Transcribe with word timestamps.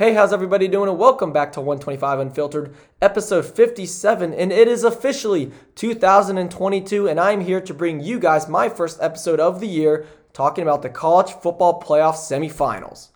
Hey, 0.00 0.14
how's 0.14 0.32
everybody 0.32 0.66
doing? 0.66 0.88
And 0.88 0.98
welcome 0.98 1.30
back 1.30 1.52
to 1.52 1.60
125 1.60 2.20
Unfiltered, 2.20 2.74
episode 3.02 3.44
57. 3.44 4.32
And 4.32 4.50
it 4.50 4.66
is 4.66 4.82
officially 4.82 5.52
2022, 5.74 7.06
and 7.06 7.20
I'm 7.20 7.42
here 7.42 7.60
to 7.60 7.74
bring 7.74 8.00
you 8.00 8.18
guys 8.18 8.48
my 8.48 8.70
first 8.70 8.96
episode 9.02 9.40
of 9.40 9.60
the 9.60 9.68
year 9.68 10.06
talking 10.32 10.62
about 10.62 10.80
the 10.80 10.88
college 10.88 11.32
football 11.32 11.82
playoff 11.82 12.14
semifinals. 12.14 13.08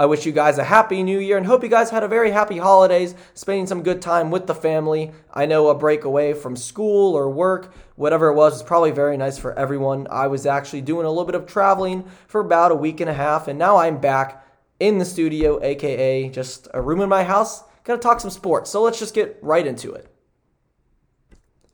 I 0.00 0.06
wish 0.06 0.26
you 0.26 0.32
guys 0.32 0.58
a 0.58 0.64
happy 0.64 1.04
new 1.04 1.20
year 1.20 1.36
and 1.36 1.46
hope 1.46 1.62
you 1.62 1.68
guys 1.68 1.90
had 1.90 2.02
a 2.02 2.08
very 2.08 2.32
happy 2.32 2.58
holidays, 2.58 3.14
spending 3.34 3.68
some 3.68 3.84
good 3.84 4.02
time 4.02 4.32
with 4.32 4.48
the 4.48 4.54
family. 4.54 5.12
I 5.32 5.46
know 5.46 5.68
a 5.68 5.76
break 5.76 6.02
away 6.02 6.32
from 6.32 6.56
school 6.56 7.14
or 7.14 7.30
work, 7.30 7.72
whatever 7.94 8.30
it 8.30 8.34
was, 8.34 8.54
was 8.54 8.62
probably 8.64 8.90
very 8.90 9.16
nice 9.16 9.38
for 9.38 9.56
everyone. 9.56 10.08
I 10.10 10.26
was 10.26 10.44
actually 10.44 10.80
doing 10.80 11.06
a 11.06 11.08
little 11.08 11.24
bit 11.24 11.36
of 11.36 11.46
traveling 11.46 12.02
for 12.26 12.40
about 12.40 12.72
a 12.72 12.74
week 12.74 12.98
and 12.98 13.08
a 13.08 13.14
half, 13.14 13.46
and 13.46 13.56
now 13.56 13.76
I'm 13.76 14.00
back 14.00 14.42
in 14.78 14.98
the 14.98 15.04
studio, 15.04 15.62
aka 15.62 16.28
just 16.28 16.68
a 16.74 16.82
room 16.82 17.00
in 17.00 17.08
my 17.08 17.24
house. 17.24 17.64
Gonna 17.84 18.00
talk 18.00 18.20
some 18.20 18.30
sports. 18.30 18.70
So 18.70 18.82
let's 18.82 18.98
just 18.98 19.14
get 19.14 19.38
right 19.42 19.66
into 19.66 19.92
it. 19.92 20.12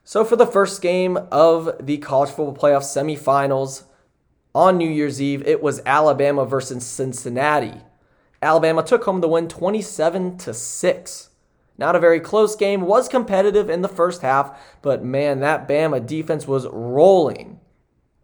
So, 0.05 0.24
for 0.24 0.34
the 0.34 0.47
first 0.47 0.83
game 0.83 1.16
of 1.30 1.70
the 1.80 1.98
college 1.98 2.30
football 2.30 2.57
playoff 2.57 2.83
semifinals 2.83 3.84
on 4.52 4.77
New 4.77 4.91
Year's 4.91 5.23
Eve, 5.23 5.46
it 5.46 5.62
was 5.62 5.80
Alabama 5.87 6.45
versus 6.45 6.84
Cincinnati. 6.84 7.80
Alabama 8.43 8.83
took 8.83 9.05
home 9.05 9.21
the 9.21 9.29
win 9.29 9.46
27 9.46 10.38
to 10.38 10.52
6. 10.52 11.30
Not 11.79 11.96
a 11.96 12.01
very 12.01 12.19
close 12.19 12.57
game, 12.57 12.82
was 12.82 13.09
competitive 13.09 13.71
in 13.71 13.82
the 13.82 13.88
first 13.88 14.23
half, 14.23 14.59
but 14.82 15.05
man, 15.05 15.41
that 15.41 15.69
Bama 15.69 16.05
defense 16.05 16.46
was 16.46 16.66
rolling. 16.66 17.60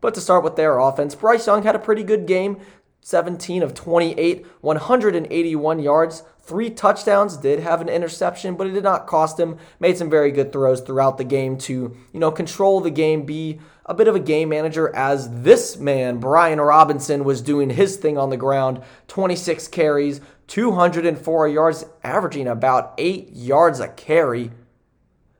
But 0.01 0.15
to 0.15 0.21
start 0.21 0.45
with 0.45 0.57
their 0.57 0.79
offense, 0.79 1.15
Bryce 1.15 1.47
Young 1.47 1.63
had 1.63 1.75
a 1.77 1.81
pretty 1.81 2.03
good 2.03 2.27
game, 2.27 2.59
17 3.01 3.63
of 3.63 3.75
28, 3.75 4.47
181 4.61 5.79
yards, 5.79 6.23
three 6.41 6.71
touchdowns, 6.71 7.37
did 7.37 7.61
have 7.61 7.81
an 7.81 7.89
interception, 7.89 8.55
but 8.55 8.67
it 8.67 8.73
did 8.73 8.85
not 8.85 9.07
cost 9.07 9.39
him. 9.39 9.59
Made 9.81 9.97
some 9.97 10.11
very 10.11 10.31
good 10.31 10.53
throws 10.53 10.81
throughout 10.81 11.19
the 11.19 11.25
game 11.25 11.59
to, 11.59 11.97
you 12.13 12.21
know, 12.21 12.31
control 12.31 12.81
the 12.81 12.91
game, 12.91 13.25
be 13.25 13.61
a 13.87 13.95
bit 13.95 14.09
of 14.09 14.15
a 14.15 14.21
game 14.21 14.51
manager 14.51 14.95
as 14.95 15.43
this 15.43 15.79
man, 15.79 16.19
Brian 16.19 16.61
Robinson, 16.61 17.25
was 17.25 17.41
doing 17.41 17.71
his 17.71 17.97
thing 17.97 18.19
on 18.19 18.31
the 18.31 18.37
ground. 18.37 18.83
26 19.09 19.69
carries, 19.69 20.21
204 20.49 21.49
yards, 21.49 21.85
averaging 22.05 22.47
about 22.47 22.95
8 22.99 23.31
yards 23.33 23.81
a 23.81 23.89
carry. 23.89 24.51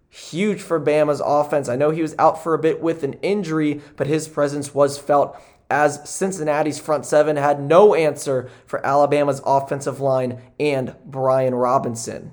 Huge 0.09 0.63
for 0.63 0.81
Bama's 0.81 1.21
offense. 1.25 1.69
I 1.69 1.77
know 1.77 1.91
he 1.91 2.03
was 2.03 2.15
out 2.19 2.43
for 2.43 2.55
a 2.55 2.59
bit 2.59 2.81
with 2.81 3.03
an 3.03 3.15
injury, 3.15 3.83
but 3.97 4.07
his 4.07 4.27
presence 4.27 4.75
was 4.75 4.99
felt 4.99 5.39
as 5.71 6.09
Cincinnati's 6.09 6.79
front 6.79 7.05
seven 7.05 7.37
had 7.37 7.61
no 7.61 7.95
answer 7.95 8.51
for 8.67 8.85
Alabama's 8.85 9.43
offensive 9.45 10.01
line 10.01 10.41
and 10.59 10.95
Brian 11.05 11.55
Robinson. 11.55 12.33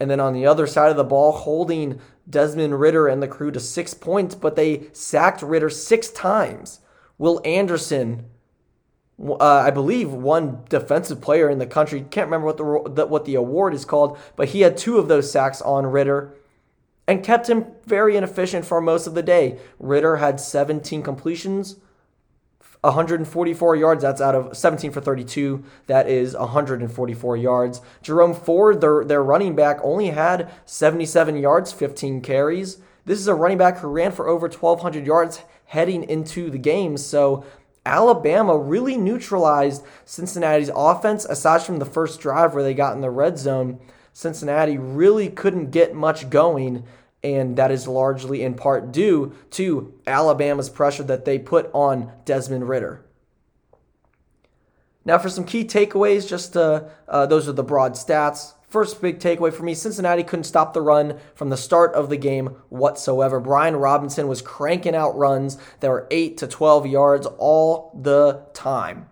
And 0.00 0.10
then 0.10 0.18
on 0.18 0.32
the 0.32 0.46
other 0.46 0.66
side 0.66 0.90
of 0.90 0.96
the 0.96 1.04
ball, 1.04 1.30
holding 1.32 2.00
Desmond 2.28 2.80
Ridder 2.80 3.06
and 3.06 3.22
the 3.22 3.28
crew 3.28 3.52
to 3.52 3.60
six 3.60 3.94
points, 3.94 4.34
but 4.34 4.56
they 4.56 4.88
sacked 4.92 5.42
Ridder 5.42 5.70
six 5.70 6.10
times. 6.10 6.80
Will 7.18 7.40
Anderson, 7.44 8.24
uh, 9.20 9.36
I 9.38 9.70
believe, 9.70 10.12
one 10.12 10.64
defensive 10.68 11.20
player 11.20 11.48
in 11.48 11.58
the 11.58 11.66
country, 11.66 12.04
can't 12.10 12.26
remember 12.26 12.46
what 12.46 12.96
the 12.96 13.06
what 13.06 13.24
the 13.26 13.36
award 13.36 13.74
is 13.74 13.84
called, 13.84 14.18
but 14.34 14.48
he 14.48 14.62
had 14.62 14.76
two 14.76 14.98
of 14.98 15.06
those 15.06 15.30
sacks 15.30 15.62
on 15.62 15.86
Ridder 15.86 16.34
and 17.06 17.22
kept 17.22 17.48
him 17.48 17.66
very 17.86 18.16
inefficient 18.16 18.64
for 18.64 18.80
most 18.80 19.06
of 19.06 19.14
the 19.14 19.22
day. 19.22 19.58
Ridder 19.78 20.16
had 20.16 20.40
17 20.40 21.02
completions 21.02 21.76
144 22.82 23.76
yards. 23.76 24.02
That's 24.02 24.20
out 24.20 24.34
of 24.34 24.56
17 24.56 24.90
for 24.90 25.00
32. 25.00 25.62
That 25.86 26.08
is 26.08 26.36
144 26.36 27.36
yards. 27.36 27.80
Jerome 28.02 28.34
Ford, 28.34 28.80
their, 28.80 29.04
their 29.04 29.22
running 29.22 29.54
back, 29.54 29.78
only 29.82 30.10
had 30.10 30.50
77 30.66 31.36
yards, 31.36 31.72
15 31.72 32.20
carries. 32.20 32.78
This 33.04 33.20
is 33.20 33.28
a 33.28 33.34
running 33.34 33.58
back 33.58 33.78
who 33.78 33.88
ran 33.88 34.12
for 34.12 34.28
over 34.28 34.48
1,200 34.48 35.06
yards 35.06 35.42
heading 35.66 36.02
into 36.02 36.50
the 36.50 36.58
game. 36.58 36.96
So 36.96 37.44
Alabama 37.86 38.56
really 38.58 38.96
neutralized 38.96 39.84
Cincinnati's 40.04 40.70
offense, 40.74 41.24
aside 41.24 41.62
from 41.62 41.78
the 41.78 41.84
first 41.84 42.20
drive 42.20 42.52
where 42.52 42.62
they 42.62 42.74
got 42.74 42.94
in 42.94 43.00
the 43.00 43.10
red 43.10 43.38
zone. 43.38 43.78
Cincinnati 44.12 44.76
really 44.76 45.28
couldn't 45.28 45.70
get 45.70 45.94
much 45.94 46.30
going 46.30 46.84
and 47.22 47.56
that 47.56 47.70
is 47.70 47.86
largely 47.86 48.42
in 48.42 48.54
part 48.54 48.92
due 48.92 49.32
to 49.50 49.94
Alabama's 50.06 50.68
pressure 50.68 51.04
that 51.04 51.24
they 51.24 51.38
put 51.38 51.70
on 51.72 52.12
Desmond 52.24 52.68
Ridder. 52.68 53.04
Now, 55.04 55.18
for 55.18 55.28
some 55.28 55.44
key 55.44 55.64
takeaways, 55.64 56.28
just 56.28 56.56
uh, 56.56 56.84
uh, 57.08 57.26
those 57.26 57.48
are 57.48 57.52
the 57.52 57.64
broad 57.64 57.94
stats. 57.94 58.54
First 58.68 59.02
big 59.02 59.18
takeaway 59.18 59.52
for 59.52 59.64
me 59.64 59.74
Cincinnati 59.74 60.22
couldn't 60.22 60.44
stop 60.44 60.72
the 60.72 60.80
run 60.80 61.18
from 61.34 61.50
the 61.50 61.56
start 61.56 61.92
of 61.94 62.08
the 62.08 62.16
game 62.16 62.56
whatsoever. 62.70 63.38
Brian 63.38 63.76
Robinson 63.76 64.28
was 64.28 64.40
cranking 64.40 64.94
out 64.94 65.16
runs 65.16 65.58
that 65.80 65.90
were 65.90 66.06
8 66.10 66.38
to 66.38 66.46
12 66.46 66.86
yards 66.86 67.26
all 67.38 68.00
the 68.00 68.46
time. 68.54 69.08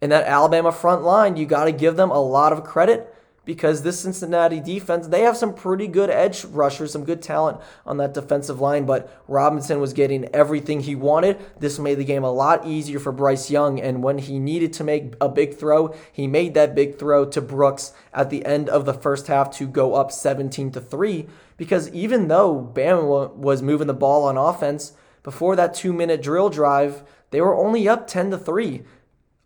And 0.00 0.12
that 0.12 0.26
Alabama 0.26 0.70
front 0.70 1.02
line, 1.02 1.36
you 1.36 1.46
got 1.46 1.64
to 1.64 1.72
give 1.72 1.96
them 1.96 2.10
a 2.10 2.22
lot 2.22 2.52
of 2.52 2.62
credit 2.62 3.11
because 3.44 3.82
this 3.82 4.00
Cincinnati 4.00 4.60
defense, 4.60 5.08
they 5.08 5.22
have 5.22 5.36
some 5.36 5.54
pretty 5.54 5.88
good 5.88 6.10
edge 6.10 6.44
rushers, 6.44 6.92
some 6.92 7.04
good 7.04 7.22
talent 7.22 7.60
on 7.84 7.96
that 7.96 8.14
defensive 8.14 8.60
line, 8.60 8.86
but 8.86 9.22
Robinson 9.28 9.80
was 9.80 9.92
getting 9.92 10.26
everything 10.34 10.80
he 10.80 10.94
wanted. 10.94 11.38
This 11.58 11.78
made 11.78 11.98
the 11.98 12.04
game 12.04 12.24
a 12.24 12.30
lot 12.30 12.66
easier 12.66 12.98
for 12.98 13.12
Bryce 13.12 13.50
Young, 13.50 13.80
and 13.80 14.02
when 14.02 14.18
he 14.18 14.38
needed 14.38 14.72
to 14.74 14.84
make 14.84 15.14
a 15.20 15.28
big 15.28 15.54
throw, 15.54 15.94
he 16.12 16.26
made 16.26 16.54
that 16.54 16.74
big 16.74 16.98
throw 16.98 17.24
to 17.26 17.40
Brooks 17.40 17.92
at 18.12 18.30
the 18.30 18.44
end 18.44 18.68
of 18.68 18.84
the 18.84 18.94
first 18.94 19.26
half 19.26 19.50
to 19.58 19.66
go 19.66 19.94
up 19.94 20.12
17 20.12 20.70
to 20.72 20.80
3 20.80 21.26
because 21.56 21.88
even 21.90 22.28
though 22.28 22.72
Bama 22.74 23.32
was 23.34 23.62
moving 23.62 23.86
the 23.86 23.94
ball 23.94 24.24
on 24.24 24.36
offense, 24.36 24.94
before 25.22 25.54
that 25.56 25.74
2-minute 25.74 26.22
drill 26.22 26.50
drive, 26.50 27.04
they 27.30 27.40
were 27.40 27.56
only 27.56 27.88
up 27.88 28.06
10 28.06 28.32
to 28.32 28.38
3. 28.38 28.82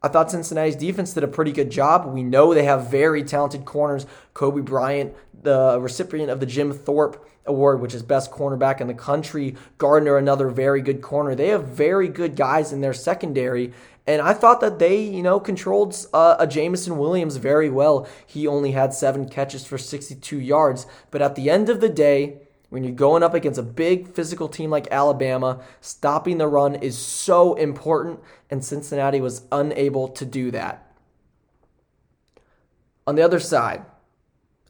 I 0.03 0.09
thought 0.09 0.31
Cincinnati's 0.31 0.77
defense 0.77 1.15
did 1.15 1.25
a 1.25 1.29
pretty 1.29 1.53
good 1.53 1.71
job. 1.71 2.07
We 2.13 2.23
know 2.23 2.53
they 2.53 2.65
have 2.65 2.91
very 2.91 3.25
talented 3.25 3.65
corners. 3.65 4.07
Coby 4.35 4.65
Bryant, 4.65 5.15
the 5.43 5.79
recipient 5.81 6.31
of 6.31 6.41
the 6.41 6.47
Jim 6.47 6.73
Thorpe 6.73 7.27
Award, 7.47 7.81
which 7.81 7.95
is 7.95 8.03
best 8.03 8.31
cornerback 8.31 8.81
in 8.81 8.89
the 8.89 8.95
country. 8.95 9.57
Gardner, 9.79 10.17
another 10.17 10.49
very 10.49 10.83
good 10.83 11.01
corner. 11.01 11.35
They 11.35 11.49
have 11.49 11.65
very 11.65 12.09
good 12.09 12.37
guys 12.37 12.73
in 12.73 12.83
their 12.83 12.93
secondary. 12.93 13.73
And 14.07 14.23
I 14.23 14.35
thought 14.35 14.61
that 14.61 14.79
they, 14.79 15.01
you 15.03 15.23
know, 15.23 15.41
controlled 15.41 15.97
uh, 16.13 16.37
a 16.39 16.47
Jameson 16.47 16.99
Williams 16.99 17.37
very 17.37 17.69
well. 17.69 18.07
He 18.25 18.47
only 18.47 18.73
had 18.73 18.95
seven 18.95 19.29
catches 19.29 19.67
for 19.67 19.79
62 19.79 20.39
yards. 20.39 20.87
But 21.11 21.23
at 21.23 21.35
the 21.35 21.51
end 21.51 21.69
of 21.69 21.81
the 21.81 21.89
day, 21.89 22.46
when 22.69 22.85
you're 22.85 22.93
going 22.93 23.23
up 23.23 23.35
against 23.35 23.59
a 23.59 23.63
big 23.63 24.09
physical 24.13 24.49
team 24.49 24.71
like 24.71 24.89
Alabama, 24.91 25.61
stopping 25.81 26.39
the 26.39 26.49
run 26.49 26.75
is 26.75 26.99
so 26.99 27.55
important, 27.55 28.21
and 28.51 28.65
Cincinnati 28.65 29.21
was 29.21 29.43
unable 29.53 30.09
to 30.09 30.25
do 30.25 30.51
that. 30.51 30.83
On 33.07 33.15
the 33.15 33.23
other 33.23 33.41
side, 33.41 33.85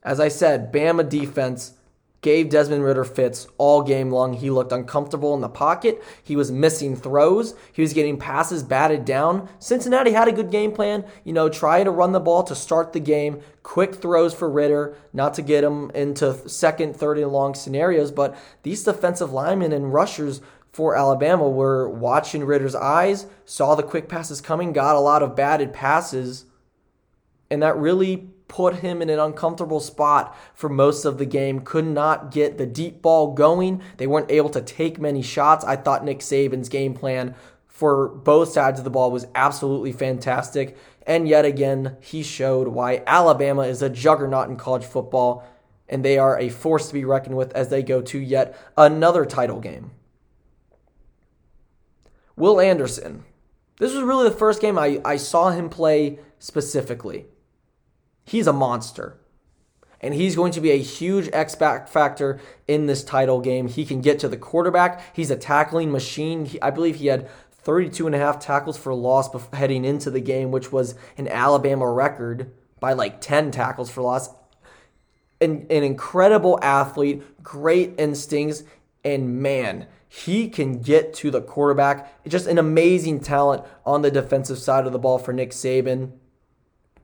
as 0.02 0.20
I 0.20 0.28
said, 0.28 0.72
Bama 0.72 1.08
defense 1.08 1.72
gave 2.22 2.48
Desmond 2.48 2.82
Ridder 2.82 3.04
fits 3.04 3.46
all 3.58 3.82
game 3.82 4.10
long. 4.10 4.32
He 4.32 4.50
looked 4.50 4.72
uncomfortable 4.72 5.34
in 5.34 5.40
the 5.40 5.48
pocket. 5.48 6.02
He 6.22 6.34
was 6.34 6.50
missing 6.50 6.96
throws. 6.96 7.54
He 7.72 7.82
was 7.82 7.92
getting 7.92 8.18
passes 8.18 8.62
batted 8.62 9.04
down. 9.04 9.48
Cincinnati 9.58 10.12
had 10.12 10.26
a 10.26 10.32
good 10.32 10.50
game 10.50 10.72
plan, 10.72 11.04
you 11.24 11.32
know, 11.32 11.48
trying 11.48 11.84
to 11.84 11.90
run 11.90 12.12
the 12.12 12.20
ball 12.20 12.42
to 12.44 12.54
start 12.54 12.92
the 12.92 13.00
game, 13.00 13.40
quick 13.62 13.94
throws 13.94 14.34
for 14.34 14.50
Ridder, 14.50 14.96
not 15.12 15.34
to 15.34 15.42
get 15.42 15.62
him 15.62 15.90
into 15.90 16.48
second, 16.48 16.96
third, 16.96 17.18
and 17.18 17.30
long 17.30 17.54
scenarios. 17.54 18.10
But 18.10 18.36
these 18.62 18.82
defensive 18.82 19.32
linemen 19.32 19.72
and 19.72 19.92
rushers 19.92 20.40
for 20.72 20.96
Alabama 20.96 21.48
were 21.48 21.88
watching 21.88 22.44
Ridder's 22.44 22.74
eyes, 22.74 23.26
saw 23.44 23.74
the 23.74 23.82
quick 23.82 24.08
passes 24.08 24.40
coming, 24.40 24.72
got 24.72 24.96
a 24.96 25.00
lot 25.00 25.22
of 25.22 25.34
batted 25.34 25.72
passes, 25.72 26.44
and 27.50 27.62
that 27.62 27.76
really 27.76 28.28
put 28.48 28.76
him 28.76 29.02
in 29.02 29.10
an 29.10 29.18
uncomfortable 29.18 29.80
spot 29.80 30.36
for 30.54 30.68
most 30.68 31.04
of 31.04 31.18
the 31.18 31.26
game. 31.26 31.60
Could 31.60 31.86
not 31.86 32.30
get 32.30 32.58
the 32.58 32.66
deep 32.66 33.02
ball 33.02 33.34
going. 33.34 33.82
They 33.96 34.06
weren't 34.06 34.30
able 34.30 34.50
to 34.50 34.60
take 34.60 35.00
many 35.00 35.22
shots. 35.22 35.64
I 35.64 35.76
thought 35.76 36.04
Nick 36.04 36.20
Saban's 36.20 36.68
game 36.68 36.94
plan 36.94 37.34
for 37.66 38.08
both 38.08 38.52
sides 38.52 38.78
of 38.78 38.84
the 38.84 38.90
ball 38.90 39.10
was 39.10 39.26
absolutely 39.34 39.92
fantastic. 39.92 40.76
And 41.06 41.28
yet 41.28 41.44
again, 41.44 41.96
he 42.00 42.22
showed 42.22 42.68
why 42.68 43.02
Alabama 43.06 43.62
is 43.62 43.82
a 43.82 43.90
juggernaut 43.90 44.48
in 44.48 44.56
college 44.56 44.84
football 44.84 45.46
and 45.88 46.04
they 46.04 46.18
are 46.18 46.38
a 46.38 46.48
force 46.48 46.88
to 46.88 46.94
be 46.94 47.04
reckoned 47.04 47.36
with 47.36 47.52
as 47.52 47.68
they 47.68 47.82
go 47.82 48.02
to 48.02 48.18
yet 48.18 48.58
another 48.76 49.24
title 49.24 49.60
game. 49.60 49.92
Will 52.34 52.60
Anderson. 52.60 53.24
This 53.78 53.94
was 53.94 54.02
really 54.02 54.28
the 54.28 54.34
first 54.34 54.60
game 54.60 54.78
I, 54.78 55.00
I 55.04 55.16
saw 55.16 55.50
him 55.50 55.68
play 55.68 56.18
specifically. 56.38 57.26
He's 58.26 58.46
a 58.46 58.52
monster. 58.52 59.16
And 60.00 60.12
he's 60.12 60.36
going 60.36 60.52
to 60.52 60.60
be 60.60 60.72
a 60.72 60.78
huge 60.78 61.30
X 61.32 61.54
factor 61.54 62.38
in 62.68 62.84
this 62.84 63.02
title 63.02 63.40
game. 63.40 63.68
He 63.68 63.86
can 63.86 64.02
get 64.02 64.18
to 64.18 64.28
the 64.28 64.36
quarterback. 64.36 65.16
He's 65.16 65.30
a 65.30 65.36
tackling 65.36 65.90
machine. 65.90 66.44
He, 66.44 66.60
I 66.60 66.70
believe 66.70 66.96
he 66.96 67.06
had 67.06 67.30
32 67.50 68.06
and 68.06 68.14
a 68.14 68.18
half 68.18 68.38
tackles 68.38 68.76
for 68.76 68.92
loss 68.92 69.30
heading 69.54 69.84
into 69.84 70.10
the 70.10 70.20
game, 70.20 70.50
which 70.50 70.70
was 70.70 70.96
an 71.16 71.28
Alabama 71.28 71.90
record 71.90 72.52
by 72.78 72.92
like 72.92 73.20
10 73.20 73.50
tackles 73.52 73.90
for 73.90 74.02
loss. 74.02 74.28
An, 75.40 75.66
an 75.70 75.82
incredible 75.82 76.58
athlete, 76.62 77.22
great 77.42 77.94
instincts, 77.98 78.64
and 79.04 79.40
man, 79.40 79.86
he 80.08 80.48
can 80.48 80.80
get 80.80 81.14
to 81.14 81.30
the 81.30 81.40
quarterback. 81.40 82.24
Just 82.26 82.46
an 82.46 82.58
amazing 82.58 83.20
talent 83.20 83.64
on 83.84 84.02
the 84.02 84.10
defensive 84.10 84.58
side 84.58 84.86
of 84.86 84.92
the 84.92 84.98
ball 84.98 85.18
for 85.18 85.32
Nick 85.32 85.50
Saban. 85.50 86.12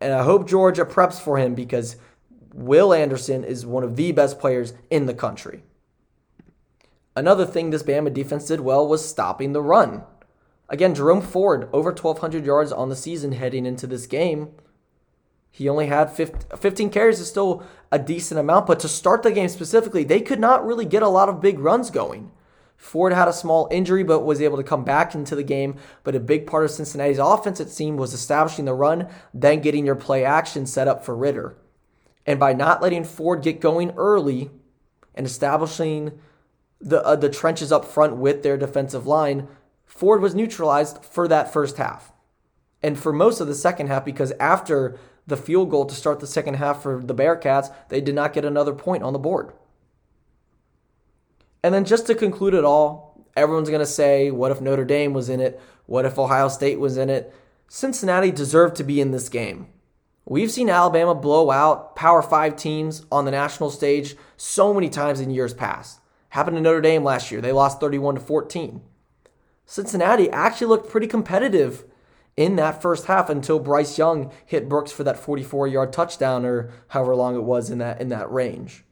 And 0.02 0.12
I 0.12 0.24
hope 0.24 0.48
Georgia 0.48 0.84
preps 0.84 1.20
for 1.20 1.38
him 1.38 1.54
because 1.54 1.96
Will 2.52 2.92
Anderson 2.92 3.44
is 3.44 3.64
one 3.64 3.84
of 3.84 3.96
the 3.96 4.10
best 4.10 4.40
players 4.40 4.74
in 4.90 5.06
the 5.06 5.14
country. 5.14 5.62
Another 7.14 7.46
thing 7.46 7.70
this 7.70 7.82
Bama 7.82 8.12
defense 8.12 8.46
did 8.46 8.60
well 8.60 8.86
was 8.86 9.08
stopping 9.08 9.52
the 9.52 9.62
run. 9.62 10.02
Again, 10.68 10.94
Jerome 10.94 11.20
Ford, 11.20 11.68
over 11.72 11.90
1,200 11.90 12.44
yards 12.44 12.72
on 12.72 12.88
the 12.88 12.96
season 12.96 13.32
heading 13.32 13.64
into 13.64 13.86
this 13.86 14.06
game. 14.06 14.50
He 15.50 15.68
only 15.68 15.86
had 15.86 16.06
15 16.06 16.90
carries, 16.90 17.20
is 17.20 17.28
still 17.28 17.62
a 17.92 17.98
decent 17.98 18.40
amount, 18.40 18.66
but 18.66 18.80
to 18.80 18.88
start 18.88 19.22
the 19.22 19.30
game 19.30 19.48
specifically, 19.48 20.02
they 20.02 20.20
could 20.20 20.40
not 20.40 20.66
really 20.66 20.86
get 20.86 21.02
a 21.02 21.08
lot 21.08 21.28
of 21.28 21.42
big 21.42 21.58
runs 21.58 21.90
going. 21.90 22.30
Ford 22.82 23.12
had 23.12 23.28
a 23.28 23.32
small 23.32 23.68
injury, 23.70 24.02
but 24.02 24.24
was 24.24 24.42
able 24.42 24.56
to 24.56 24.64
come 24.64 24.82
back 24.82 25.14
into 25.14 25.36
the 25.36 25.44
game. 25.44 25.76
But 26.02 26.16
a 26.16 26.20
big 26.20 26.48
part 26.48 26.64
of 26.64 26.72
Cincinnati's 26.72 27.20
offense, 27.20 27.60
it 27.60 27.70
seemed, 27.70 28.00
was 28.00 28.12
establishing 28.12 28.64
the 28.64 28.74
run, 28.74 29.08
then 29.32 29.60
getting 29.60 29.86
your 29.86 29.94
play 29.94 30.24
action 30.24 30.66
set 30.66 30.88
up 30.88 31.04
for 31.04 31.14
Ridder. 31.14 31.56
And 32.26 32.40
by 32.40 32.54
not 32.54 32.82
letting 32.82 33.04
Ford 33.04 33.40
get 33.40 33.60
going 33.60 33.92
early 33.92 34.50
and 35.14 35.24
establishing 35.24 36.18
the 36.80 37.00
uh, 37.04 37.14
the 37.14 37.28
trenches 37.28 37.70
up 37.70 37.84
front 37.84 38.16
with 38.16 38.42
their 38.42 38.56
defensive 38.56 39.06
line, 39.06 39.46
Ford 39.86 40.20
was 40.20 40.34
neutralized 40.34 41.04
for 41.04 41.28
that 41.28 41.52
first 41.52 41.76
half. 41.76 42.12
And 42.82 42.98
for 42.98 43.12
most 43.12 43.40
of 43.40 43.46
the 43.46 43.54
second 43.54 43.86
half, 43.86 44.04
because 44.04 44.32
after 44.40 44.98
the 45.24 45.36
field 45.36 45.70
goal 45.70 45.86
to 45.86 45.94
start 45.94 46.18
the 46.18 46.26
second 46.26 46.54
half 46.54 46.82
for 46.82 47.00
the 47.00 47.14
Bearcats, 47.14 47.72
they 47.90 48.00
did 48.00 48.16
not 48.16 48.32
get 48.32 48.44
another 48.44 48.74
point 48.74 49.04
on 49.04 49.12
the 49.12 49.20
board. 49.20 49.52
And 51.62 51.74
then 51.74 51.84
just 51.84 52.06
to 52.08 52.14
conclude 52.14 52.54
it 52.54 52.64
all, 52.64 53.24
everyone's 53.36 53.68
going 53.68 53.80
to 53.80 53.86
say, 53.86 54.30
what 54.30 54.50
if 54.50 54.60
Notre 54.60 54.84
Dame 54.84 55.12
was 55.12 55.28
in 55.28 55.40
it? 55.40 55.60
What 55.86 56.04
if 56.04 56.18
Ohio 56.18 56.48
State 56.48 56.80
was 56.80 56.96
in 56.96 57.08
it? 57.10 57.34
Cincinnati 57.68 58.30
deserved 58.30 58.76
to 58.76 58.84
be 58.84 59.00
in 59.00 59.12
this 59.12 59.28
game. 59.28 59.68
We've 60.24 60.50
seen 60.50 60.70
Alabama 60.70 61.14
blow 61.14 61.50
out 61.50 61.96
Power 61.96 62.22
5 62.22 62.56
teams 62.56 63.04
on 63.10 63.24
the 63.24 63.30
national 63.30 63.70
stage 63.70 64.14
so 64.36 64.72
many 64.72 64.88
times 64.88 65.20
in 65.20 65.30
years 65.30 65.54
past. 65.54 66.00
Happened 66.30 66.56
to 66.56 66.62
Notre 66.62 66.80
Dame 66.80 67.04
last 67.04 67.30
year. 67.30 67.40
They 67.40 67.52
lost 67.52 67.80
31 67.80 68.16
to 68.16 68.20
14. 68.20 68.82
Cincinnati 69.66 70.30
actually 70.30 70.68
looked 70.68 70.90
pretty 70.90 71.06
competitive 71.06 71.84
in 72.36 72.56
that 72.56 72.80
first 72.80 73.06
half 73.06 73.28
until 73.28 73.58
Bryce 73.58 73.98
Young 73.98 74.32
hit 74.46 74.68
Brooks 74.68 74.92
for 74.92 75.04
that 75.04 75.20
44-yard 75.20 75.92
touchdown 75.92 76.44
or 76.44 76.70
however 76.88 77.14
long 77.14 77.36
it 77.36 77.42
was 77.42 77.70
in 77.70 77.78
that 77.78 78.00
in 78.00 78.08
that 78.08 78.30
range. 78.30 78.84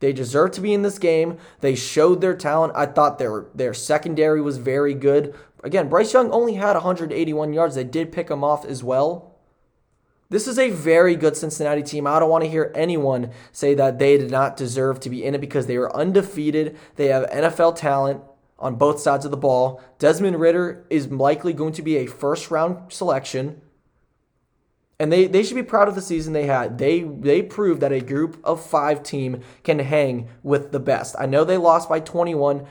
They 0.00 0.12
deserve 0.12 0.52
to 0.52 0.60
be 0.60 0.72
in 0.72 0.82
this 0.82 0.98
game. 0.98 1.38
They 1.60 1.74
showed 1.74 2.20
their 2.20 2.34
talent. 2.34 2.72
I 2.74 2.86
thought 2.86 3.18
their 3.18 3.46
their 3.54 3.74
secondary 3.74 4.40
was 4.40 4.56
very 4.58 4.94
good. 4.94 5.34
Again, 5.62 5.88
Bryce 5.88 6.12
Young 6.14 6.30
only 6.30 6.54
had 6.54 6.72
181 6.72 7.52
yards. 7.52 7.74
They 7.74 7.84
did 7.84 8.12
pick 8.12 8.30
him 8.30 8.42
off 8.42 8.64
as 8.64 8.82
well. 8.82 9.30
This 10.30 10.46
is 10.46 10.58
a 10.58 10.70
very 10.70 11.16
good 11.16 11.36
Cincinnati 11.36 11.82
team. 11.82 12.06
I 12.06 12.20
don't 12.20 12.30
want 12.30 12.44
to 12.44 12.50
hear 12.50 12.72
anyone 12.74 13.30
say 13.52 13.74
that 13.74 13.98
they 13.98 14.16
did 14.16 14.30
not 14.30 14.56
deserve 14.56 15.00
to 15.00 15.10
be 15.10 15.24
in 15.24 15.34
it 15.34 15.40
because 15.40 15.66
they 15.66 15.76
are 15.76 15.94
undefeated. 15.94 16.78
They 16.94 17.06
have 17.08 17.28
NFL 17.30 17.76
talent 17.76 18.22
on 18.58 18.76
both 18.76 19.00
sides 19.00 19.24
of 19.24 19.32
the 19.32 19.36
ball. 19.36 19.82
Desmond 19.98 20.38
Ridder 20.38 20.86
is 20.88 21.10
likely 21.10 21.52
going 21.52 21.72
to 21.72 21.82
be 21.82 21.96
a 21.96 22.06
first 22.06 22.50
round 22.50 22.92
selection. 22.92 23.60
And 25.00 25.10
they, 25.10 25.26
they 25.26 25.42
should 25.42 25.56
be 25.56 25.62
proud 25.62 25.88
of 25.88 25.94
the 25.94 26.02
season 26.02 26.34
they 26.34 26.44
had. 26.44 26.76
They 26.76 27.00
they 27.00 27.40
proved 27.40 27.80
that 27.80 27.90
a 27.90 28.00
group 28.00 28.38
of 28.44 28.64
five 28.64 29.02
team 29.02 29.40
can 29.64 29.78
hang 29.78 30.28
with 30.42 30.72
the 30.72 30.78
best. 30.78 31.16
I 31.18 31.24
know 31.24 31.42
they 31.42 31.56
lost 31.56 31.88
by 31.88 32.00
21, 32.00 32.66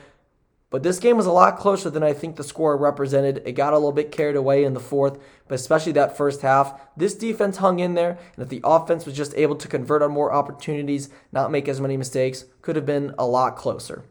but 0.70 0.84
this 0.84 1.00
game 1.00 1.16
was 1.16 1.26
a 1.26 1.32
lot 1.32 1.58
closer 1.58 1.90
than 1.90 2.04
I 2.04 2.12
think 2.12 2.36
the 2.36 2.44
score 2.44 2.76
represented. 2.76 3.42
It 3.44 3.52
got 3.52 3.72
a 3.72 3.76
little 3.76 3.90
bit 3.90 4.12
carried 4.12 4.36
away 4.36 4.62
in 4.62 4.74
the 4.74 4.80
fourth, 4.80 5.18
but 5.48 5.56
especially 5.56 5.90
that 5.92 6.16
first 6.16 6.42
half. 6.42 6.80
This 6.96 7.16
defense 7.16 7.56
hung 7.56 7.80
in 7.80 7.94
there, 7.94 8.16
and 8.36 8.44
if 8.44 8.48
the 8.48 8.60
offense 8.62 9.06
was 9.06 9.16
just 9.16 9.34
able 9.34 9.56
to 9.56 9.66
convert 9.66 10.00
on 10.00 10.12
more 10.12 10.32
opportunities, 10.32 11.10
not 11.32 11.50
make 11.50 11.66
as 11.66 11.80
many 11.80 11.96
mistakes, 11.96 12.44
could 12.62 12.76
have 12.76 12.86
been 12.86 13.12
a 13.18 13.26
lot 13.26 13.56
closer. 13.56 14.04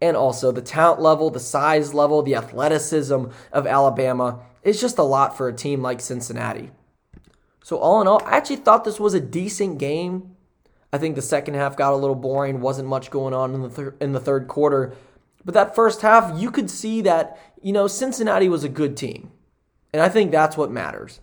And 0.00 0.16
also, 0.16 0.50
the 0.50 0.62
talent 0.62 1.00
level, 1.00 1.30
the 1.30 1.38
size 1.38 1.94
level, 1.94 2.22
the 2.22 2.34
athleticism 2.34 3.26
of 3.52 3.66
Alabama 3.68 4.40
is 4.66 4.80
just 4.80 4.98
a 4.98 5.02
lot 5.02 5.36
for 5.36 5.48
a 5.48 5.52
team 5.52 5.80
like 5.80 6.00
Cincinnati. 6.00 6.70
So, 7.62 7.78
all 7.78 8.00
in 8.00 8.06
all, 8.06 8.22
I 8.24 8.36
actually 8.36 8.56
thought 8.56 8.84
this 8.84 9.00
was 9.00 9.14
a 9.14 9.20
decent 9.20 9.78
game. 9.78 10.36
I 10.92 10.98
think 10.98 11.14
the 11.14 11.22
second 11.22 11.54
half 11.54 11.76
got 11.76 11.92
a 11.92 11.96
little 11.96 12.14
boring. 12.14 12.60
wasn't 12.60 12.88
much 12.88 13.10
going 13.10 13.34
on 13.34 13.54
in 13.54 13.62
the 13.62 13.70
thir- 13.70 13.94
in 14.00 14.12
the 14.12 14.20
third 14.20 14.48
quarter, 14.48 14.94
but 15.44 15.54
that 15.54 15.74
first 15.74 16.02
half, 16.02 16.38
you 16.38 16.50
could 16.50 16.70
see 16.70 17.00
that 17.02 17.38
you 17.62 17.72
know 17.72 17.86
Cincinnati 17.86 18.48
was 18.48 18.64
a 18.64 18.68
good 18.68 18.96
team, 18.96 19.30
and 19.92 20.02
I 20.02 20.08
think 20.08 20.30
that's 20.30 20.56
what 20.56 20.70
matters. 20.70 21.20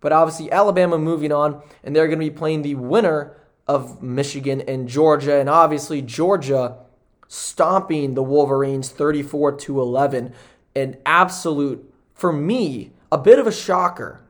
But 0.00 0.12
obviously, 0.12 0.50
Alabama 0.50 0.98
moving 0.98 1.32
on, 1.32 1.62
and 1.82 1.94
they're 1.94 2.08
going 2.08 2.18
to 2.18 2.24
be 2.24 2.30
playing 2.30 2.62
the 2.62 2.74
winner 2.74 3.36
of 3.66 4.02
Michigan 4.02 4.60
and 4.62 4.88
Georgia, 4.88 5.38
and 5.40 5.48
obviously 5.48 6.02
Georgia 6.02 6.78
stomping 7.26 8.14
the 8.14 8.22
Wolverines 8.22 8.90
34 8.90 9.56
to 9.58 9.80
11, 9.80 10.34
an 10.74 10.96
absolute 11.06 11.92
for 12.12 12.32
me 12.32 12.92
a 13.10 13.18
bit 13.18 13.38
of 13.38 13.46
a 13.46 13.52
shocker 13.52 14.20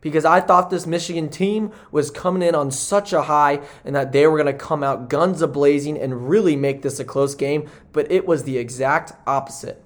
because 0.00 0.24
I 0.24 0.40
thought 0.40 0.70
this 0.70 0.86
Michigan 0.86 1.28
team 1.28 1.72
was 1.90 2.10
coming 2.10 2.46
in 2.46 2.54
on 2.54 2.70
such 2.70 3.12
a 3.12 3.22
high 3.22 3.60
and 3.84 3.94
that 3.96 4.12
they 4.12 4.26
were 4.26 4.36
going 4.36 4.46
to 4.46 4.52
come 4.52 4.82
out 4.82 5.08
guns 5.08 5.42
a 5.42 5.48
blazing 5.48 5.98
and 5.98 6.28
really 6.28 6.56
make 6.56 6.82
this 6.82 7.00
a 7.00 7.04
close 7.04 7.34
game, 7.34 7.68
but 7.92 8.10
it 8.10 8.26
was 8.26 8.44
the 8.44 8.58
exact 8.58 9.12
opposite. 9.26 9.82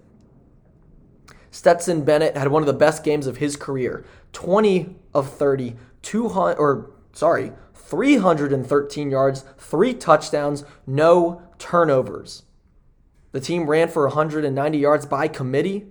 Stetson 1.51 2.03
Bennett 2.05 2.37
had 2.37 2.49
one 2.49 2.63
of 2.63 2.67
the 2.67 2.73
best 2.73 3.05
games 3.05 3.27
of 3.27 3.39
his 3.39 3.57
career 3.57 4.05
20 4.33 4.97
of 5.15 5.31
30, 5.31 5.77
200, 6.01 6.55
or 6.55 6.91
sorry, 7.13 7.53
313 7.75 9.11
yards, 9.11 9.45
three 9.59 9.93
touchdowns, 9.93 10.65
no 10.87 11.43
turnovers. 11.59 12.45
The 13.33 13.41
team 13.41 13.69
ran 13.69 13.89
for 13.89 14.07
190 14.07 14.79
yards 14.79 15.07
by 15.07 15.29
committee. 15.29 15.87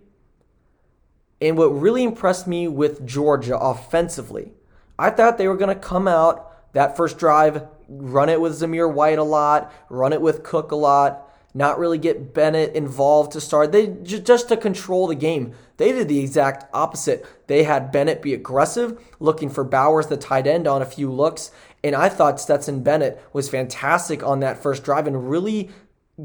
And 1.42 1.58
what 1.58 1.68
really 1.68 2.04
impressed 2.04 2.48
me 2.48 2.68
with 2.68 3.06
Georgia 3.06 3.58
offensively, 3.58 4.54
I 4.98 5.10
thought 5.10 5.38
they 5.38 5.48
were 5.48 5.58
going 5.58 5.76
to 5.76 5.82
come 5.82 6.08
out 6.08 6.74
that 6.74 6.96
first 6.96 7.18
drive, 7.18 7.68
run 7.90 8.30
it 8.30 8.40
with 8.40 8.54
Zamir 8.54 8.92
White 8.92 9.20
a 9.20 9.24
lot, 9.24 9.74
run 9.90 10.14
it 10.14 10.22
with 10.22 10.44
Cook 10.44 10.72
a 10.72 10.76
lot, 10.76 11.28
not 11.54 11.80
really 11.80 11.98
get 11.98 12.34
Bennett 12.34 12.76
involved 12.76 13.34
to 13.34 13.42
start. 13.42 13.72
They 13.72 13.88
just 13.88 14.48
to 14.50 14.56
control 14.58 15.08
the 15.08 15.16
game. 15.16 15.54
They 15.78 15.92
did 15.92 16.08
the 16.08 16.20
exact 16.20 16.74
opposite. 16.74 17.26
They 17.48 17.64
had 17.64 17.92
Bennett 17.92 18.22
be 18.22 18.34
aggressive, 18.34 19.02
looking 19.20 19.50
for 19.50 19.64
Bowers, 19.64 20.08
the 20.08 20.16
tight 20.16 20.48
end, 20.48 20.68
on 20.68 20.82
a 20.82 20.86
few 20.86 21.12
looks. 21.12 21.52
And 21.84 21.96
I 21.96 22.08
thought 22.08 22.40
Stetson 22.40 22.84
Bennett 22.84 23.22
was 23.34 23.50
fantastic 23.50 24.24
on 24.24 24.40
that 24.40 24.62
first 24.62 24.84
drive 24.84 25.08
and 25.08 25.30
really 25.30 25.70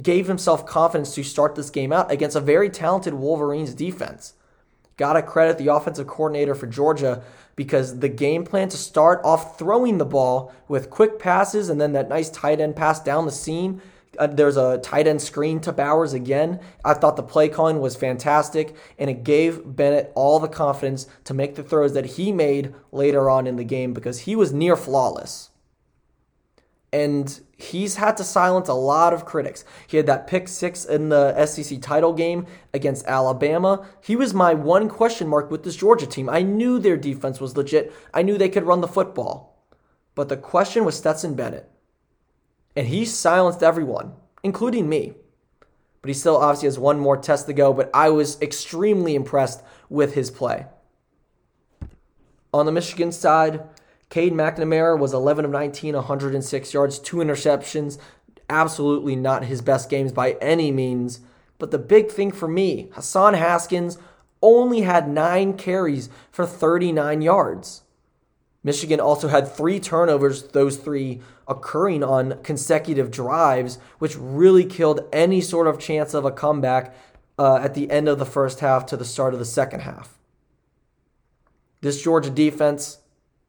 gave 0.03 0.27
himself 0.27 0.67
confidence 0.67 1.15
to 1.15 1.23
start 1.23 1.55
this 1.55 1.71
game 1.71 1.93
out 1.93 2.11
against 2.11 2.37
a 2.37 2.41
very 2.41 2.71
talented 2.71 3.15
Wolverines 3.15 3.75
defense. 3.75 4.35
Gotta 4.97 5.23
credit 5.23 5.59
the 5.59 5.69
offensive 5.69 6.07
coordinator 6.07 6.55
for 6.55 6.67
Georgia 6.67 7.23
because 7.55 8.01
the 8.01 8.09
game 8.09 8.45
plan 8.45 8.69
to 8.71 8.77
start 8.77 9.21
off 9.25 9.59
throwing 9.59 9.99
the 9.99 10.05
ball 10.07 10.53
with 10.69 10.91
quick 10.91 11.19
passes 11.19 11.69
and 11.69 11.81
then 11.81 11.93
that 11.93 12.09
nice 12.09 12.31
tight 12.31 12.61
end 12.61 12.77
pass 12.77 13.01
down 13.01 13.27
the 13.27 13.33
seam. 13.33 13.83
Uh, 14.19 14.27
there's 14.27 14.57
a 14.57 14.79
tight 14.79 15.07
end 15.07 15.21
screen 15.21 15.61
to 15.61 15.73
Bowers 15.73 16.15
again. 16.15 16.61
I 16.85 16.95
thought 16.95 17.17
the 17.17 17.23
play 17.23 17.51
calling 17.51 17.81
was 17.81 17.97
fantastic, 17.97 18.75
and 18.99 19.11
it 19.11 19.25
gave 19.25 19.77
Bennett 19.77 20.11
all 20.15 20.39
the 20.39 20.49
confidence 20.49 21.07
to 21.25 21.35
make 21.35 21.55
the 21.55 21.63
throws 21.63 21.93
that 21.93 22.07
he 22.07 22.33
made 22.33 22.75
later 22.93 23.29
on 23.29 23.47
in 23.47 23.57
the 23.57 23.65
game 23.65 23.93
because 23.93 24.21
he 24.21 24.35
was 24.35 24.55
near 24.55 24.77
flawless. 24.77 25.51
And 26.97 27.41
he's 27.59 27.97
had 27.97 28.17
to 28.17 28.25
silence 28.25 28.71
a 28.71 28.73
lot 28.73 29.13
of 29.13 29.27
critics. 29.27 29.67
He 29.87 29.99
had 29.99 30.07
that 30.07 30.27
pick 30.27 30.49
six 30.49 30.83
in 30.87 31.11
the 31.11 31.45
SEC 31.45 31.83
title 31.83 32.15
game 32.15 32.47
against 32.73 33.05
Alabama. 33.05 33.87
He 34.03 34.17
was 34.17 34.33
my 34.33 34.55
one 34.55 34.89
question 34.89 35.29
mark 35.29 35.51
with 35.51 35.63
this 35.63 35.77
Georgia 35.77 36.07
team. 36.07 36.31
I 36.31 36.41
knew 36.41 36.79
their 36.79 36.97
defense 36.97 37.39
was 37.39 37.55
legit, 37.55 37.93
I 38.15 38.23
knew 38.23 38.39
they 38.39 38.49
could 38.49 38.65
run 38.65 38.81
the 38.81 38.89
football. 38.89 39.63
But 40.15 40.31
the 40.31 40.39
question 40.39 40.87
was 40.87 40.97
Stetson 40.97 41.35
Bennett. 41.35 41.71
And 42.75 42.87
he 42.87 43.05
silenced 43.05 43.63
everyone, 43.63 44.15
including 44.43 44.89
me. 44.89 45.13
But 46.01 46.09
he 46.09 46.15
still 46.15 46.39
obviously 46.39 46.69
has 46.69 46.79
one 46.79 46.99
more 46.99 47.19
test 47.19 47.45
to 47.49 47.53
go, 47.53 47.75
but 47.75 47.91
I 47.93 48.09
was 48.09 48.41
extremely 48.41 49.15
impressed 49.15 49.63
with 49.91 50.15
his 50.15 50.31
play. 50.31 50.65
On 52.55 52.65
the 52.65 52.73
Michigan 52.73 53.13
side, 53.13 53.65
Cade 54.09 54.33
McNamara 54.33 54.99
was 54.99 55.13
11 55.13 55.45
of 55.45 55.51
19, 55.51 55.95
106 55.95 56.75
yards, 56.75 56.99
two 56.99 57.17
interceptions. 57.19 57.99
Absolutely 58.49 59.17
not 59.17 59.45
his 59.45 59.61
best 59.61 59.91
games 59.91 60.13
by 60.13 60.33
any 60.41 60.71
means. 60.71 61.21
But 61.59 61.71
the 61.71 61.79
big 61.79 62.11
thing 62.11 62.31
for 62.31 62.49
me, 62.49 62.89
Hassan 62.93 63.35
Haskins 63.35 63.99
only 64.43 64.83
had 64.83 65.09
nine 65.09 65.57
carries 65.57 66.09
for 66.31 66.47
39 66.47 67.23
yards. 67.23 67.83
Michigan 68.63 69.01
also 69.01 69.29
had 69.29 69.49
three 69.49 69.79
turnovers, 69.79 70.43
those 70.49 70.77
three 70.77 71.21
occurring 71.49 72.03
on 72.03 72.43
consecutive 72.43 73.11
drives, 73.11 73.79
which 73.99 74.17
really 74.17 74.65
killed 74.65 75.01
any 75.13 75.41
sort 75.41 75.67
of 75.69 75.79
chance 75.79 76.15
of 76.15 76.25
a 76.25 76.33
comeback 76.33 76.95
uh, 77.39 77.57
at 77.57 77.75
the 77.75 77.91
end 77.91 78.09
of 78.09 78.19
the 78.19 78.27
first 78.27 78.61
half 78.61 78.85
to 78.87 78.97
the 78.97 79.05
start 79.05 79.33
of 79.33 79.39
the 79.39 79.45
second 79.45 79.81
half. 79.81 80.19
This 81.81 82.03
Georgia 82.03 82.31
defense, 82.31 82.99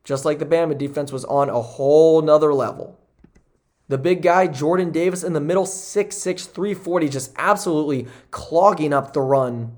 just 0.08 0.24
like 0.24 0.40
the 0.40 0.46
Bama 0.46 0.78
defense, 0.78 1.12
was 1.12 1.26
on 1.26 1.50
a 1.50 1.62
whole 1.62 2.22
nother 2.22 2.54
level. 2.54 2.98
The 3.90 3.98
big 3.98 4.22
guy, 4.22 4.48
Jordan 4.48 4.90
Davis, 4.90 5.22
in 5.22 5.34
the 5.34 5.42
middle, 5.42 5.66
6'6, 5.66 6.50
340, 6.50 7.10
just 7.10 7.34
absolutely 7.36 8.08
clogging 8.32 8.94
up 8.94 9.12
the 9.12 9.20
run, 9.20 9.76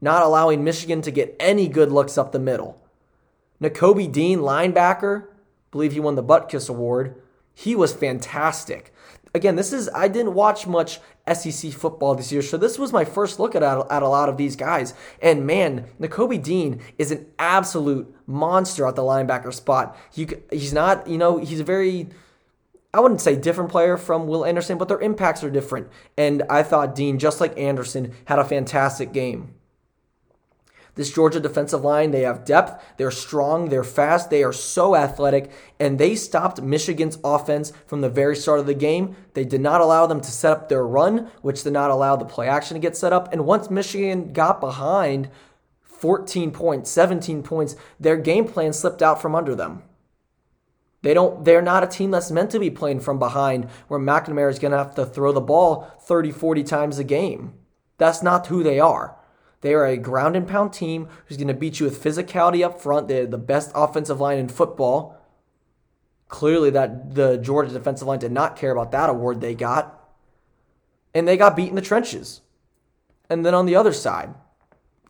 not 0.00 0.24
allowing 0.24 0.64
Michigan 0.64 1.00
to 1.02 1.12
get 1.12 1.36
any 1.38 1.68
good 1.68 1.92
looks 1.92 2.18
up 2.18 2.32
the 2.32 2.40
middle. 2.40 2.82
Nakobe 3.62 4.10
Dean, 4.10 4.40
linebacker, 4.40 5.28
believe 5.70 5.92
he 5.92 6.00
won 6.00 6.16
the 6.16 6.22
Butkus 6.24 6.68
Award. 6.68 7.22
He 7.54 7.76
was 7.76 7.92
fantastic. 7.92 8.92
Again, 9.38 9.54
this 9.54 9.72
is 9.72 9.88
I 9.94 10.08
didn't 10.08 10.34
watch 10.34 10.66
much 10.66 10.98
SEC 11.32 11.70
football 11.70 12.16
this 12.16 12.32
year, 12.32 12.42
so 12.42 12.56
this 12.56 12.76
was 12.76 12.92
my 12.92 13.04
first 13.04 13.38
look 13.38 13.54
at, 13.54 13.62
at 13.62 14.02
a 14.02 14.08
lot 14.08 14.28
of 14.28 14.36
these 14.36 14.56
guys. 14.56 14.94
And 15.22 15.46
man, 15.46 15.86
Nakobe 16.00 16.42
Dean 16.42 16.80
is 16.98 17.12
an 17.12 17.24
absolute 17.38 18.12
monster 18.26 18.84
at 18.84 18.96
the 18.96 19.02
linebacker 19.02 19.54
spot. 19.54 19.96
He, 20.12 20.26
he's 20.50 20.72
not, 20.72 21.06
you 21.06 21.18
know, 21.18 21.36
he's 21.38 21.60
a 21.60 21.64
very 21.64 22.08
I 22.92 22.98
wouldn't 22.98 23.20
say 23.20 23.36
different 23.36 23.70
player 23.70 23.96
from 23.96 24.26
Will 24.26 24.44
Anderson, 24.44 24.76
but 24.76 24.88
their 24.88 24.98
impacts 24.98 25.44
are 25.44 25.50
different. 25.50 25.88
And 26.16 26.42
I 26.50 26.64
thought 26.64 26.96
Dean, 26.96 27.20
just 27.20 27.40
like 27.40 27.56
Anderson, 27.56 28.14
had 28.24 28.40
a 28.40 28.44
fantastic 28.44 29.12
game. 29.12 29.54
This 30.98 31.12
Georgia 31.12 31.38
defensive 31.38 31.84
line, 31.84 32.10
they 32.10 32.22
have 32.22 32.44
depth, 32.44 32.84
they're 32.96 33.12
strong, 33.12 33.68
they're 33.68 33.84
fast, 33.84 34.30
they 34.30 34.42
are 34.42 34.52
so 34.52 34.96
athletic, 34.96 35.48
and 35.78 35.96
they 35.96 36.16
stopped 36.16 36.60
Michigan's 36.60 37.20
offense 37.22 37.72
from 37.86 38.00
the 38.00 38.08
very 38.08 38.34
start 38.34 38.58
of 38.58 38.66
the 38.66 38.74
game. 38.74 39.14
They 39.34 39.44
did 39.44 39.60
not 39.60 39.80
allow 39.80 40.08
them 40.08 40.20
to 40.20 40.28
set 40.28 40.50
up 40.50 40.68
their 40.68 40.84
run, 40.84 41.30
which 41.40 41.62
did 41.62 41.72
not 41.72 41.92
allow 41.92 42.16
the 42.16 42.24
play 42.24 42.48
action 42.48 42.74
to 42.74 42.80
get 42.80 42.96
set 42.96 43.12
up. 43.12 43.32
And 43.32 43.46
once 43.46 43.70
Michigan 43.70 44.32
got 44.32 44.60
behind 44.60 45.30
14 45.82 46.50
points, 46.50 46.90
17 46.90 47.44
points, 47.44 47.76
their 48.00 48.16
game 48.16 48.48
plan 48.48 48.72
slipped 48.72 49.00
out 49.00 49.22
from 49.22 49.36
under 49.36 49.54
them. 49.54 49.84
They 51.02 51.14
don't 51.14 51.44
they're 51.44 51.62
not 51.62 51.84
a 51.84 51.86
team 51.86 52.10
that's 52.10 52.32
meant 52.32 52.50
to 52.50 52.58
be 52.58 52.70
playing 52.70 52.98
from 52.98 53.20
behind 53.20 53.66
where 53.86 54.00
McNamara 54.00 54.50
is 54.50 54.58
going 54.58 54.72
to 54.72 54.78
have 54.78 54.96
to 54.96 55.06
throw 55.06 55.30
the 55.30 55.40
ball 55.40 55.88
30, 56.00 56.32
40 56.32 56.64
times 56.64 56.98
a 56.98 57.04
game. 57.04 57.54
That's 57.98 58.20
not 58.20 58.48
who 58.48 58.64
they 58.64 58.80
are. 58.80 59.16
They 59.60 59.74
are 59.74 59.86
a 59.86 59.96
ground 59.96 60.36
and 60.36 60.46
pound 60.46 60.72
team 60.72 61.08
who's 61.26 61.36
going 61.36 61.48
to 61.48 61.54
beat 61.54 61.80
you 61.80 61.86
with 61.86 62.02
physicality 62.02 62.64
up 62.64 62.80
front. 62.80 63.08
They're 63.08 63.26
the 63.26 63.38
best 63.38 63.72
offensive 63.74 64.20
line 64.20 64.38
in 64.38 64.48
football. 64.48 65.16
Clearly, 66.28 66.70
that 66.70 67.14
the 67.14 67.38
Georgia 67.38 67.72
defensive 67.72 68.06
line 68.06 68.18
did 68.18 68.32
not 68.32 68.56
care 68.56 68.70
about 68.70 68.92
that 68.92 69.10
award 69.10 69.40
they 69.40 69.54
got. 69.54 69.94
And 71.14 71.26
they 71.26 71.36
got 71.36 71.56
beat 71.56 71.70
in 71.70 71.74
the 71.74 71.80
trenches. 71.80 72.42
And 73.28 73.44
then 73.44 73.54
on 73.54 73.66
the 73.66 73.74
other 73.74 73.92
side, 73.92 74.34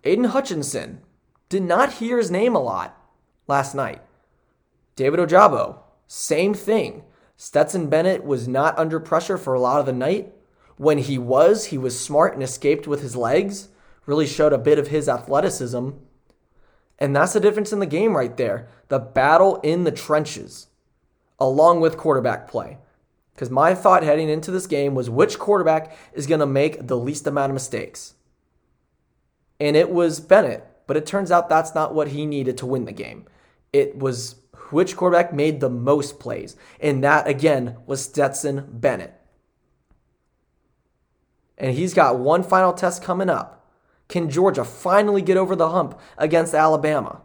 Aidan 0.05 0.25
Hutchinson 0.25 1.03
did 1.49 1.63
not 1.63 1.95
hear 1.95 2.19
his 2.19 2.31
name 2.31 2.55
a 2.55 2.63
lot 2.63 2.97
last 3.47 3.75
night. 3.75 4.01
David 4.97 5.21
Ojabo, 5.21 5.79
same 6.07 6.55
thing. 6.55 7.03
Stetson 7.37 7.89
Bennett 7.89 8.25
was 8.25 8.49
not 8.49 8.79
under 8.79 8.99
pressure 8.99 9.39
for 9.39 9.55
a 9.55 9.61
lot 9.61 9.81
of 9.81 9.87
the 9.87 9.93
night. 9.93 10.33
When 10.77 10.99
he 10.99 11.19
was, 11.19 11.67
he 11.67 11.79
was 11.79 11.99
smart 11.99 12.35
and 12.35 12.43
escaped 12.43 12.87
with 12.87 13.03
his 13.03 13.15
legs 13.15 13.69
really 14.09 14.27
showed 14.27 14.55
a 14.55 14.59
bit 14.59 14.79
of 14.79 14.89
his 14.89 15.07
athleticism. 15.07 15.91
And 16.99 17.15
that's 17.15 17.35
the 17.35 17.41
difference 17.41 17.75
in 17.75 17.79
the 17.79 17.87
game 17.87 18.17
right 18.17 18.35
there. 18.39 18.67
The 18.89 18.99
battle 18.99 19.61
in 19.63 19.85
the 19.85 19.93
trenches, 19.93 20.69
along 21.39 21.81
with 21.81 21.99
quarterback 21.99 22.49
play. 22.49 22.79
Because 23.35 23.51
my 23.51 23.75
thought 23.75 24.03
heading 24.03 24.31
into 24.31 24.51
this 24.51 24.67
game 24.67 24.95
was 24.95 25.11
which 25.11 25.39
quarterback 25.39 25.95
is 26.15 26.27
going 26.27 26.41
to 26.41 26.47
make 26.47 26.89
the 26.89 26.97
least 26.97 27.27
amount 27.27 27.51
of 27.51 27.55
mistakes? 27.55 28.15
And 29.61 29.77
it 29.77 29.91
was 29.91 30.21
Bennett, 30.21 30.67
but 30.87 30.97
it 30.97 31.05
turns 31.05 31.31
out 31.31 31.51
that's 31.51 31.75
not 31.75 31.95
what 31.95 32.09
he 32.09 32.25
needed 32.25 32.57
to 32.59 32.67
win 32.67 32.87
the 32.87 32.93
game. 32.93 33.27
It 33.75 33.99
was 33.99 34.37
which 34.71 34.97
quarterback 34.97 35.35
made 35.35 35.61
the 35.61 35.69
most 35.69 36.19
plays. 36.19 36.57
And 36.81 37.05
that, 37.05 37.29
again, 37.29 37.77
was 37.85 38.03
Stetson 38.03 38.69
Bennett. 38.73 39.15
And 41.59 41.77
he's 41.77 41.93
got 41.93 42.19
one 42.19 42.43
final 42.43 42.73
test 42.73 43.05
coming 43.05 43.29
up 43.29 43.58
can 44.09 44.31
Georgia 44.31 44.65
finally 44.65 45.23
get 45.23 45.37
over 45.37 45.55
the 45.55 45.71
hump 45.71 45.99
against 46.17 46.55
Alabama? 46.55 47.23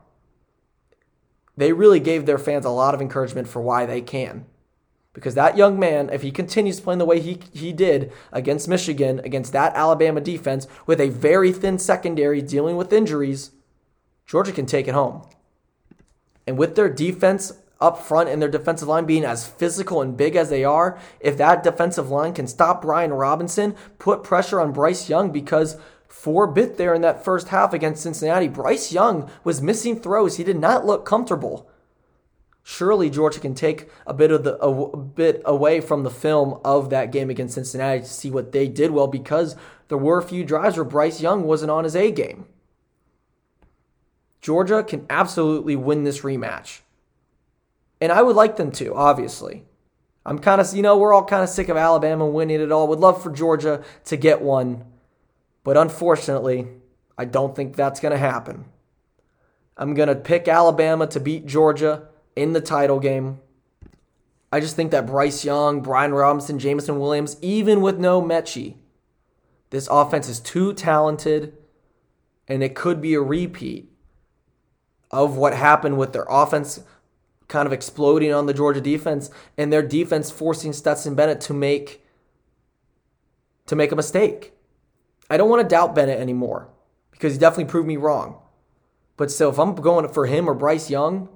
They 1.56 1.72
really 1.72 2.00
gave 2.00 2.26
their 2.26 2.38
fans 2.38 2.66
a 2.66 2.70
lot 2.70 2.94
of 2.94 3.02
encouragement 3.02 3.48
for 3.48 3.62
why 3.62 3.86
they 3.86 4.02
can. 4.02 4.46
Because 5.14 5.36
that 5.36 5.56
young 5.56 5.80
man, 5.80 6.10
if 6.10 6.24
he 6.24 6.32
continues 6.32 6.80
playing 6.80 6.98
the 6.98 7.06
way 7.06 7.20
he, 7.20 7.40
he 7.54 7.72
did 7.72 8.12
against 8.32 8.68
Michigan, 8.68 9.20
against 9.20 9.54
that 9.54 9.76
Alabama 9.76 10.20
defense, 10.20 10.68
with 10.88 11.00
a 11.00 11.10
very 11.10 11.54
thin 11.54 11.78
secondary 11.78 12.42
dealing 12.42 12.76
with 12.76 12.92
injuries, 12.92 13.52
Georgia 14.26 14.52
can 14.52 14.66
take 14.66 14.88
it 14.88 14.96
home. 14.96 15.22
And 16.48 16.58
with 16.58 16.76
their 16.76 16.90
defense 16.90 17.54
up 17.80 18.02
front 18.02 18.30
and 18.30 18.42
their 18.42 18.50
defensive 18.50 18.88
line 18.88 19.06
being 19.06 19.24
as 19.24 19.48
physical 19.48 20.02
and 20.02 20.18
big 20.18 20.36
as 20.36 20.50
they 20.50 20.64
are, 20.64 20.98
if 21.20 21.38
that 21.38 21.64
defensive 21.64 22.10
line 22.10 22.34
can 22.34 22.48
stop 22.48 22.82
Brian 22.82 23.14
Robinson, 23.14 23.76
put 24.00 24.24
pressure 24.24 24.60
on 24.60 24.72
Bryce 24.72 25.10
Young 25.10 25.32
because 25.32 25.78
for 26.14 26.46
a 26.46 26.52
bit 26.54 26.78
there 26.78 26.94
in 26.94 27.02
that 27.02 27.26
first 27.26 27.50
half 27.50 27.74
against 27.74 28.04
Cincinnati, 28.04 28.48
Bryce 28.48 28.94
Young 28.94 29.30
was 29.44 29.62
missing 29.62 30.00
throws. 30.00 30.38
He 30.38 30.44
did 30.46 30.58
not 30.58 30.86
look 30.86 31.06
comfortable. 31.06 31.70
Surely 32.62 33.10
Georgia 33.10 33.42
can 33.42 33.54
take 33.54 33.90
a 34.08 34.14
bit 34.14 34.32
of 34.32 34.46
the 34.46 34.56
a, 34.64 34.70
a 34.70 34.98
bit 34.98 35.42
away 35.44 35.82
from 35.82 36.04
the 36.04 36.10
film 36.10 36.62
of 36.64 36.92
that 36.92 37.12
game 37.12 37.30
against 37.30 37.56
Cincinnati 37.56 38.02
to 38.02 38.06
see 38.06 38.30
what 38.32 38.54
they 38.54 38.70
did 38.70 38.92
well 38.92 39.08
because 39.08 39.58
there 39.90 39.98
were 39.98 40.18
a 40.18 40.24
few 40.24 40.46
drives 40.46 40.78
where 40.78 40.86
Bryce 40.86 41.20
Young 41.20 41.44
wasn't 41.44 41.72
on 41.72 41.84
his 41.84 41.96
A 41.96 42.10
game. 42.10 42.46
Georgia 44.40 44.82
can 44.82 45.06
absolutely 45.10 45.76
win 45.76 46.04
this 46.04 46.22
rematch. 46.22 46.82
And 48.00 48.14
I 48.14 48.22
would 48.22 48.38
like 48.38 48.56
them 48.56 48.72
to, 48.74 48.94
obviously. 48.94 49.66
I'm 50.26 50.40
kind 50.40 50.62
of, 50.62 50.74
you 50.74 50.84
know, 50.84 50.98
we're 50.98 51.14
all 51.14 51.26
kind 51.26 51.44
of 51.44 51.50
sick 51.50 51.68
of 51.68 51.76
Alabama 51.76 52.26
winning 52.26 52.62
it 52.62 52.72
all. 52.72 52.88
Would 52.88 53.00
love 53.00 53.22
for 53.22 53.32
Georgia 53.32 53.84
to 54.06 54.16
get 54.16 54.42
one. 54.42 54.86
But 55.64 55.78
unfortunately, 55.78 56.68
I 57.18 57.26
don't 57.26 57.56
think 57.56 57.76
that's 57.76 58.00
going 58.00 58.12
to 58.12 58.18
happen. 58.18 58.66
I'm 59.78 59.94
going 59.94 60.10
to 60.10 60.16
pick 60.16 60.48
Alabama 60.48 61.08
to 61.08 61.20
beat 61.20 61.46
Georgia 61.46 62.08
in 62.36 62.54
the 62.54 62.62
title 62.62 63.00
game. 63.00 63.40
I 64.52 64.60
just 64.60 64.76
think 64.76 64.92
that 64.92 65.08
Bryce 65.08 65.44
Young, 65.44 65.82
Brian 65.82 66.14
Robinson, 66.14 66.60
Jameson 66.60 67.00
Williams, 67.00 67.38
even 67.42 67.82
with 67.82 67.98
no 67.98 68.22
Metchie, 68.22 68.76
this 69.72 69.88
offense 69.90 70.30
is 70.30 70.40
too 70.40 70.74
talented 70.74 71.58
and 72.48 72.62
it 72.62 72.76
could 72.76 73.02
be 73.02 73.16
a 73.16 73.22
repeat 73.22 73.92
of 75.10 75.38
what 75.38 75.56
happened 75.56 75.98
with 75.98 76.14
their 76.14 76.26
offense 76.30 76.82
kind 77.48 77.66
of 77.66 77.74
exploding 77.74 78.34
on 78.34 78.46
the 78.46 78.54
Georgia 78.54 78.82
defense 78.82 79.30
and 79.58 79.72
their 79.72 79.82
defense 79.82 80.30
forcing 80.30 80.74
Stetson 80.74 81.16
Bennett 81.16 81.42
to 81.42 81.54
make 81.54 82.06
to 83.66 83.76
make 83.76 83.92
a 83.92 83.96
mistake. 83.96 84.53
I 85.34 85.38
don't 85.38 85.50
want 85.50 85.64
to 85.64 85.68
doubt 85.68 85.96
Bennett 85.96 86.20
anymore 86.20 86.70
because 87.10 87.34
he 87.34 87.40
definitely 87.40 87.72
proved 87.72 87.88
me 87.88 87.98
wrong. 87.98 88.38
But 89.18 89.32
still, 89.32 89.50
if 89.50 89.58
I'm 89.58 89.74
going 89.74 90.08
for 90.10 90.28
him 90.28 90.48
or 90.48 90.54
Bryce 90.54 90.92
Young, 90.92 91.28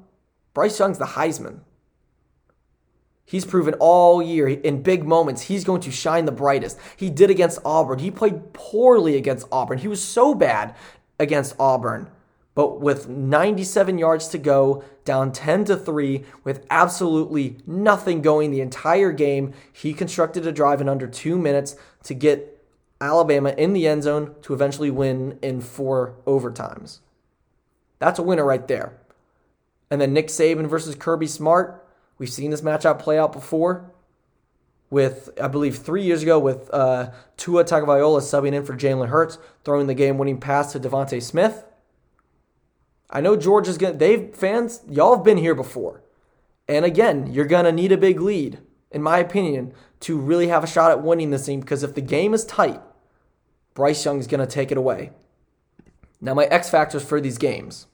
Bryce 0.54 0.78
Young's 0.78 1.00
the 1.00 1.06
Heisman. 1.06 1.62
He's 3.26 3.44
proven 3.44 3.74
all 3.80 4.22
year 4.22 4.50
in 4.50 4.84
big 4.84 5.04
moments 5.04 5.42
he's 5.42 5.64
going 5.64 5.82
to 5.82 5.92
shine 5.92 6.26
the 6.26 6.32
brightest. 6.32 6.78
He 6.96 7.10
did 7.10 7.32
against 7.32 7.58
Auburn. 7.66 7.98
He 7.98 8.12
played 8.12 8.54
poorly 8.54 9.18
against 9.18 9.48
Auburn. 9.52 9.80
He 9.80 9.88
was 9.88 10.04
so 10.04 10.36
bad 10.36 10.76
against 11.20 11.56
Auburn. 11.58 12.12
But 12.54 12.80
with 12.80 13.10
97 13.10 13.98
yards 13.98 14.28
to 14.28 14.38
go, 14.38 14.84
down 15.06 15.32
10 15.32 15.66
to 15.66 15.76
3, 15.76 16.24
with 16.44 16.68
absolutely 16.70 17.58
nothing 17.66 18.22
going 18.22 18.52
the 18.52 18.62
entire 18.62 19.12
game, 19.12 19.54
he 19.74 19.92
constructed 19.92 20.46
a 20.46 20.52
drive 20.52 20.82
in 20.82 20.88
under 20.88 21.08
two 21.08 21.40
minutes 21.40 21.76
to 22.04 22.14
get 22.14 22.57
Alabama 23.00 23.54
in 23.58 23.74
the 23.74 23.88
end 23.88 24.04
zone 24.04 24.36
to 24.42 24.54
eventually 24.54 24.92
win 24.92 25.38
in 25.42 25.62
four 25.62 26.16
overtimes. 26.26 27.00
That's 28.00 28.20
a 28.20 28.24
winner 28.24 28.46
right 28.46 28.68
there. 28.68 28.98
And 29.90 30.02
then 30.02 30.14
Nick 30.14 30.28
Saban 30.28 30.68
versus 30.68 30.96
Kirby 30.96 31.28
Smart. 31.28 31.88
We've 32.18 32.30
seen 32.30 32.52
this 32.52 32.62
matchup 32.62 33.00
play 33.00 33.18
out 33.18 33.32
before. 33.32 33.92
With 34.90 35.30
I 35.42 35.50
believe 35.50 35.78
three 35.78 36.04
years 36.04 36.24
ago, 36.24 36.40
with 36.40 36.74
uh, 36.74 37.12
Tua 37.36 37.66
Tagovailoa 37.66 38.22
subbing 38.22 38.54
in 38.54 38.64
for 38.64 38.74
Jalen 38.74 39.10
Hurts, 39.10 39.38
throwing 39.66 39.88
the 39.88 39.94
game-winning 39.94 40.40
pass 40.40 40.72
to 40.72 40.80
DeVonta 40.80 41.22
Smith. 41.22 41.66
I 43.10 43.20
know 43.20 43.36
Georgia's 43.36 43.78
gonna. 43.78 43.98
They've 43.98 44.34
fans, 44.34 44.82
y'all 44.88 45.14
have 45.14 45.26
been 45.26 45.38
here 45.38 45.56
before, 45.56 46.04
and 46.70 46.86
again, 46.86 47.28
you're 47.34 47.44
gonna 47.44 47.74
need 47.74 47.92
a 47.92 47.98
big 47.98 48.22
lead, 48.22 48.60
in 48.90 49.02
my 49.02 49.18
opinion, 49.18 49.74
to 50.02 50.18
really 50.18 50.48
have 50.48 50.64
a 50.64 50.68
shot 50.68 50.92
at 50.92 51.04
winning 51.04 51.32
this 51.32 51.48
thing. 51.48 51.60
Because 51.60 51.84
if 51.84 51.94
the 51.94 52.00
game 52.00 52.34
is 52.34 52.46
tight, 52.46 52.80
Bryce 53.78 54.04
Young 54.04 54.18
is 54.18 54.26
going 54.26 54.40
to 54.40 54.48
take 54.48 54.72
it 54.72 54.78
away. 54.78 55.12
Now, 56.20 56.34
my 56.34 56.46
X 56.46 56.68
factors 56.68 57.04
for 57.04 57.22
these 57.22 57.38
games. 57.38 57.86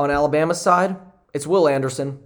On 0.00 0.10
Alabama's 0.10 0.60
side, 0.60 0.96
it's 1.32 1.46
Will 1.46 1.68
Anderson. 1.68 2.18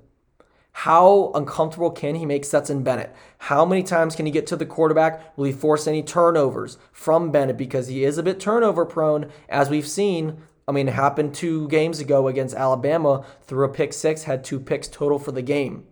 How 0.72 1.30
uncomfortable 1.34 1.90
can 1.90 2.14
he 2.14 2.24
make 2.24 2.46
Stetson 2.46 2.82
Bennett? 2.82 3.14
How 3.36 3.66
many 3.66 3.82
times 3.82 4.16
can 4.16 4.24
he 4.24 4.32
get 4.32 4.46
to 4.46 4.56
the 4.56 4.64
quarterback? 4.64 5.36
Will 5.36 5.44
he 5.44 5.52
force 5.52 5.86
any 5.86 6.02
turnovers 6.02 6.78
from 6.90 7.30
Bennett 7.30 7.58
because 7.58 7.86
he 7.86 8.02
is 8.02 8.16
a 8.16 8.22
bit 8.22 8.40
turnover 8.40 8.86
prone, 8.86 9.30
as 9.50 9.68
we've 9.68 9.86
seen? 9.86 10.38
I 10.66 10.72
mean, 10.72 10.88
it 10.88 10.94
happened 10.94 11.34
two 11.34 11.68
games 11.68 12.00
ago 12.00 12.28
against 12.28 12.54
Alabama, 12.54 13.26
threw 13.42 13.66
a 13.66 13.68
pick 13.68 13.92
six, 13.92 14.22
had 14.22 14.42
two 14.42 14.58
picks 14.58 14.88
total 14.88 15.18
for 15.18 15.32
the 15.32 15.42
game. 15.42 15.84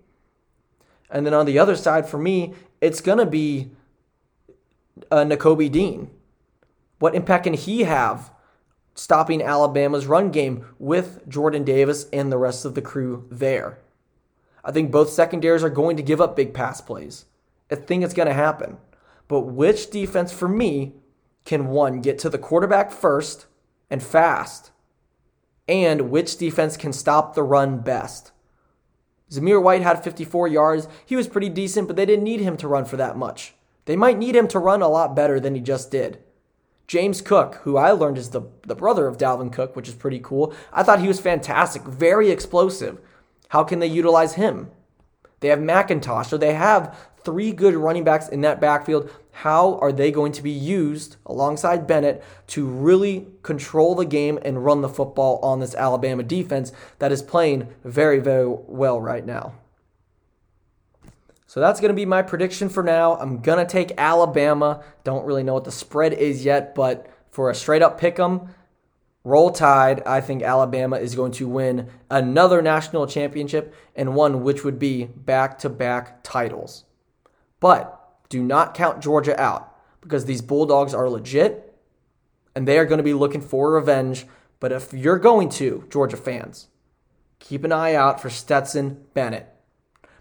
And 1.10 1.26
then 1.26 1.34
on 1.34 1.44
the 1.44 1.58
other 1.58 1.76
side, 1.76 2.08
for 2.08 2.16
me, 2.16 2.54
it's 2.80 3.02
going 3.02 3.18
to 3.18 3.26
be 3.26 3.72
uh, 5.10 5.24
Nakobe 5.24 5.70
Dean. 5.70 6.10
What 6.98 7.14
impact 7.14 7.44
can 7.44 7.54
he 7.54 7.84
have 7.84 8.30
stopping 8.94 9.42
Alabama's 9.42 10.06
run 10.06 10.30
game 10.30 10.66
with 10.78 11.26
Jordan 11.28 11.64
Davis 11.64 12.06
and 12.12 12.30
the 12.30 12.38
rest 12.38 12.64
of 12.64 12.74
the 12.74 12.82
crew 12.82 13.26
there? 13.30 13.78
I 14.62 14.72
think 14.72 14.90
both 14.90 15.10
secondaries 15.10 15.64
are 15.64 15.70
going 15.70 15.96
to 15.96 16.02
give 16.02 16.20
up 16.20 16.36
big 16.36 16.52
pass 16.52 16.80
plays. 16.80 17.24
I 17.70 17.76
think 17.76 18.04
it's 18.04 18.14
going 18.14 18.28
to 18.28 18.34
happen. 18.34 18.76
But 19.28 19.42
which 19.42 19.90
defense 19.90 20.32
for 20.32 20.48
me 20.48 20.94
can 21.44 21.68
one 21.68 22.00
get 22.00 22.18
to 22.20 22.28
the 22.28 22.38
quarterback 22.38 22.90
first 22.90 23.46
and 23.88 24.02
fast? 24.02 24.70
And 25.68 26.10
which 26.10 26.36
defense 26.36 26.76
can 26.76 26.92
stop 26.92 27.34
the 27.34 27.42
run 27.42 27.78
best? 27.78 28.32
Zamir 29.30 29.62
White 29.62 29.82
had 29.82 30.02
54 30.02 30.48
yards. 30.48 30.88
He 31.06 31.14
was 31.14 31.28
pretty 31.28 31.48
decent, 31.48 31.86
but 31.86 31.96
they 31.96 32.04
didn't 32.04 32.24
need 32.24 32.40
him 32.40 32.56
to 32.58 32.68
run 32.68 32.84
for 32.84 32.96
that 32.96 33.16
much. 33.16 33.54
They 33.90 33.96
might 33.96 34.18
need 34.18 34.36
him 34.36 34.46
to 34.46 34.60
run 34.60 34.82
a 34.82 34.88
lot 34.88 35.16
better 35.16 35.40
than 35.40 35.56
he 35.56 35.60
just 35.60 35.90
did. 35.90 36.20
James 36.86 37.20
Cook, 37.20 37.56
who 37.64 37.76
I 37.76 37.90
learned 37.90 38.18
is 38.18 38.30
the, 38.30 38.42
the 38.62 38.76
brother 38.76 39.08
of 39.08 39.18
Dalvin 39.18 39.52
Cook, 39.52 39.74
which 39.74 39.88
is 39.88 39.96
pretty 39.96 40.20
cool. 40.20 40.54
I 40.72 40.84
thought 40.84 41.00
he 41.00 41.08
was 41.08 41.18
fantastic, 41.18 41.82
very 41.82 42.30
explosive. 42.30 43.00
How 43.48 43.64
can 43.64 43.80
they 43.80 43.88
utilize 43.88 44.34
him? 44.34 44.70
They 45.40 45.48
have 45.48 45.58
McIntosh, 45.58 46.26
so 46.26 46.38
they 46.38 46.54
have 46.54 46.96
three 47.24 47.50
good 47.50 47.74
running 47.74 48.04
backs 48.04 48.28
in 48.28 48.42
that 48.42 48.60
backfield. 48.60 49.10
How 49.32 49.76
are 49.80 49.90
they 49.90 50.12
going 50.12 50.30
to 50.34 50.42
be 50.44 50.52
used 50.52 51.16
alongside 51.26 51.88
Bennett 51.88 52.22
to 52.46 52.64
really 52.64 53.26
control 53.42 53.96
the 53.96 54.06
game 54.06 54.38
and 54.42 54.64
run 54.64 54.82
the 54.82 54.88
football 54.88 55.40
on 55.42 55.58
this 55.58 55.74
Alabama 55.74 56.22
defense 56.22 56.70
that 57.00 57.10
is 57.10 57.22
playing 57.22 57.66
very, 57.82 58.20
very 58.20 58.46
well 58.46 59.00
right 59.00 59.26
now? 59.26 59.54
So 61.50 61.58
that's 61.58 61.80
going 61.80 61.88
to 61.88 61.96
be 61.96 62.06
my 62.06 62.22
prediction 62.22 62.68
for 62.68 62.84
now. 62.84 63.16
I'm 63.16 63.40
going 63.40 63.58
to 63.58 63.68
take 63.68 63.98
Alabama. 63.98 64.84
Don't 65.02 65.24
really 65.24 65.42
know 65.42 65.54
what 65.54 65.64
the 65.64 65.72
spread 65.72 66.12
is 66.12 66.44
yet, 66.44 66.76
but 66.76 67.08
for 67.32 67.50
a 67.50 67.56
straight 67.56 67.82
up 67.82 67.98
pick 67.98 68.20
'em, 68.20 68.54
Roll 69.24 69.50
Tide, 69.50 70.00
I 70.06 70.20
think 70.20 70.44
Alabama 70.44 70.98
is 70.98 71.16
going 71.16 71.32
to 71.32 71.48
win 71.48 71.88
another 72.08 72.62
national 72.62 73.08
championship 73.08 73.74
and 73.96 74.14
one 74.14 74.44
which 74.44 74.62
would 74.62 74.78
be 74.78 75.06
back 75.06 75.58
to 75.58 75.68
back 75.68 76.22
titles. 76.22 76.84
But 77.58 77.98
do 78.28 78.44
not 78.44 78.72
count 78.72 79.02
Georgia 79.02 79.36
out 79.36 79.76
because 80.00 80.26
these 80.26 80.42
Bulldogs 80.42 80.94
are 80.94 81.10
legit 81.10 81.76
and 82.54 82.68
they 82.68 82.78
are 82.78 82.86
going 82.86 82.98
to 82.98 83.02
be 83.02 83.12
looking 83.12 83.40
for 83.40 83.72
revenge. 83.72 84.24
But 84.60 84.70
if 84.70 84.92
you're 84.92 85.18
going 85.18 85.48
to, 85.48 85.84
Georgia 85.90 86.16
fans, 86.16 86.68
keep 87.40 87.64
an 87.64 87.72
eye 87.72 87.94
out 87.94 88.20
for 88.20 88.30
Stetson 88.30 89.04
Bennett 89.14 89.52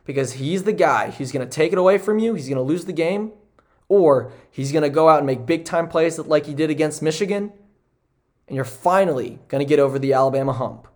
because 0.06 0.34
he's 0.34 0.64
the 0.64 0.74
guy 0.74 1.12
who's 1.12 1.32
going 1.32 1.48
to 1.48 1.52
take 1.52 1.72
it 1.72 1.78
away 1.78 1.98
from 1.98 2.20
you, 2.20 2.34
he's 2.34 2.48
going 2.48 2.58
to 2.58 2.64
lose 2.64 2.86
the 2.86 2.94
game, 2.94 3.32
or 3.88 4.32
he's 4.50 4.72
going 4.72 4.84
to 4.84 4.90
go 4.90 5.10
out 5.10 5.18
and 5.18 5.28
make 5.28 5.46
big 5.46 5.66
time 5.66 5.88
plays 5.88 6.18
like 6.20 6.46
he 6.46 6.54
did 6.54 6.70
against 6.70 7.02
Michigan 7.02 7.52
and 8.50 8.56
you're 8.56 8.66
finally 8.66 9.40
going 9.48 9.60
to 9.60 9.70
get 9.70 9.80
over 9.80 10.00
the 10.00 10.12
Alabama 10.12 10.52
hump. 10.54 10.88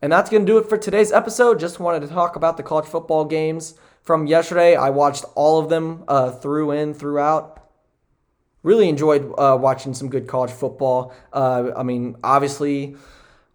And 0.00 0.12
that's 0.12 0.30
going 0.30 0.46
to 0.46 0.52
do 0.52 0.58
it 0.58 0.68
for 0.68 0.78
today's 0.78 1.10
episode. 1.10 1.58
Just 1.58 1.80
wanted 1.80 2.00
to 2.00 2.08
talk 2.08 2.36
about 2.36 2.56
the 2.56 2.62
college 2.62 2.86
football 2.86 3.24
games 3.24 3.74
from 4.02 4.26
yesterday. 4.26 4.76
I 4.76 4.90
watched 4.90 5.24
all 5.34 5.58
of 5.58 5.68
them 5.68 6.04
uh, 6.06 6.30
through 6.30 6.70
in, 6.72 6.94
throughout. 6.94 7.60
Really 8.62 8.88
enjoyed 8.88 9.32
uh, 9.36 9.58
watching 9.60 9.94
some 9.94 10.08
good 10.08 10.28
college 10.28 10.52
football. 10.52 11.12
Uh, 11.32 11.72
I 11.76 11.82
mean, 11.82 12.16
obviously, 12.22 12.96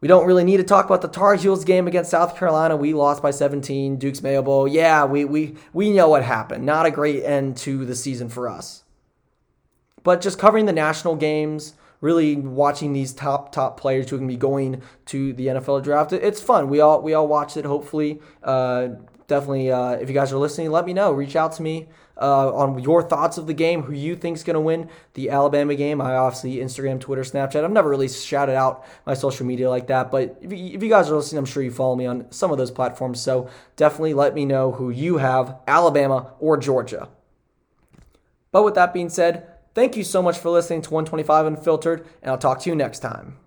we 0.01 0.07
don't 0.07 0.25
really 0.25 0.45
need 0.45 0.57
to 0.57 0.63
talk 0.63 0.85
about 0.85 1.01
the 1.01 1.07
Tar 1.09 1.35
Heels 1.35 1.65
game 1.65 1.87
against 1.87 2.11
South 2.11 2.37
Carolina. 2.37 2.75
We 2.77 2.93
lost 2.93 3.21
by 3.21 3.31
17, 3.31 3.97
Duke's 3.97 4.21
Mayo 4.21 4.41
Bowl. 4.41 4.67
Yeah, 4.67 5.05
we, 5.05 5.25
we, 5.25 5.55
we 5.73 5.91
know 5.91 6.09
what 6.09 6.23
happened. 6.23 6.65
Not 6.65 6.85
a 6.85 6.91
great 6.91 7.23
end 7.23 7.57
to 7.57 7.85
the 7.85 7.95
season 7.95 8.29
for 8.29 8.47
us. 8.47 8.83
But 10.03 10.21
just 10.21 10.39
covering 10.39 10.65
the 10.65 10.73
national 10.73 11.17
games, 11.17 11.73
really 11.99 12.35
watching 12.35 12.93
these 12.93 13.11
top 13.11 13.51
top 13.51 13.77
players 13.77 14.09
who 14.09 14.17
can 14.17 14.27
be 14.27 14.37
going 14.37 14.81
to 15.07 15.33
the 15.33 15.47
NFL 15.47 15.83
draft, 15.83 16.13
it's 16.13 16.41
fun. 16.41 16.69
We 16.69 16.79
all 16.79 17.01
we 17.01 17.13
all 17.13 17.27
watched 17.27 17.57
it. 17.57 17.65
Hopefully, 17.65 18.21
uh, 18.41 18.89
definitely. 19.29 19.71
Uh, 19.71 19.91
if 19.91 20.09
you 20.09 20.13
guys 20.13 20.33
are 20.33 20.37
listening, 20.37 20.71
let 20.71 20.85
me 20.85 20.93
know. 20.93 21.13
Reach 21.13 21.37
out 21.37 21.53
to 21.53 21.61
me. 21.61 21.87
Uh, 22.21 22.53
on 22.53 22.79
your 22.79 23.01
thoughts 23.01 23.37
of 23.37 23.47
the 23.47 23.53
game, 23.53 23.83
who 23.83 23.93
you 23.93 24.13
think's 24.13 24.43
going 24.43 24.55
to 24.55 24.59
win 24.59 24.89
the 25.13 25.29
Alabama 25.29 25.73
game. 25.73 26.01
I 26.01 26.15
obviously 26.15 26.57
Instagram, 26.57 26.99
Twitter, 26.99 27.21
Snapchat. 27.21 27.63
I've 27.63 27.71
never 27.71 27.87
really 27.87 28.09
shouted 28.09 28.55
out 28.55 28.85
my 29.05 29.13
social 29.13 29.45
media 29.45 29.69
like 29.69 29.87
that, 29.87 30.11
but 30.11 30.37
if 30.41 30.51
you, 30.51 30.75
if 30.75 30.83
you 30.83 30.89
guys 30.89 31.09
are 31.09 31.15
listening, 31.15 31.39
I'm 31.39 31.45
sure 31.45 31.63
you 31.63 31.71
follow 31.71 31.95
me 31.95 32.05
on 32.05 32.29
some 32.29 32.51
of 32.51 32.57
those 32.57 32.71
platforms. 32.71 33.21
So 33.21 33.49
definitely 33.77 34.15
let 34.15 34.35
me 34.35 34.43
know 34.43 34.73
who 34.73 34.89
you 34.89 35.19
have, 35.19 35.55
Alabama 35.65 36.33
or 36.39 36.57
Georgia. 36.57 37.07
But 38.51 38.63
with 38.63 38.75
that 38.75 38.93
being 38.93 39.07
said, 39.07 39.47
Thank 39.75 39.95
you 39.95 40.03
so 40.03 40.21
much 40.21 40.37
for 40.37 40.49
listening 40.49 40.81
to 40.81 40.89
125 40.89 41.45
Unfiltered, 41.45 42.05
and 42.21 42.31
I'll 42.31 42.37
talk 42.37 42.59
to 42.61 42.69
you 42.69 42.75
next 42.75 42.99
time. 42.99 43.37